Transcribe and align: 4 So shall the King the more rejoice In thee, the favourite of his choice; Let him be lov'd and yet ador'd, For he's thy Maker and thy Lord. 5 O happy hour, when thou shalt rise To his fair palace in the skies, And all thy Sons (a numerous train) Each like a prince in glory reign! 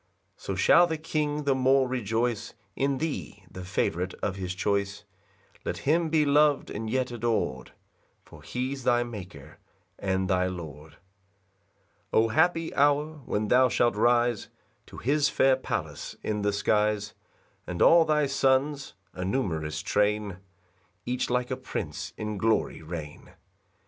4 0.35 0.55
So 0.55 0.55
shall 0.55 0.87
the 0.87 0.97
King 0.97 1.43
the 1.43 1.53
more 1.53 1.87
rejoice 1.87 2.55
In 2.75 2.97
thee, 2.97 3.43
the 3.51 3.63
favourite 3.63 4.15
of 4.15 4.35
his 4.35 4.55
choice; 4.55 5.03
Let 5.63 5.77
him 5.85 6.09
be 6.09 6.25
lov'd 6.25 6.71
and 6.71 6.89
yet 6.89 7.11
ador'd, 7.11 7.73
For 8.25 8.41
he's 8.41 8.83
thy 8.83 9.03
Maker 9.03 9.59
and 9.99 10.27
thy 10.27 10.47
Lord. 10.47 10.93
5 10.93 10.99
O 12.13 12.27
happy 12.29 12.73
hour, 12.73 13.21
when 13.25 13.49
thou 13.49 13.69
shalt 13.69 13.95
rise 13.95 14.47
To 14.87 14.97
his 14.97 15.29
fair 15.29 15.55
palace 15.55 16.15
in 16.23 16.41
the 16.41 16.51
skies, 16.51 17.13
And 17.67 17.79
all 17.79 18.03
thy 18.03 18.25
Sons 18.25 18.95
(a 19.13 19.23
numerous 19.23 19.81
train) 19.83 20.37
Each 21.05 21.29
like 21.29 21.51
a 21.51 21.55
prince 21.57 22.11
in 22.17 22.39
glory 22.39 22.81
reign! 22.81 23.33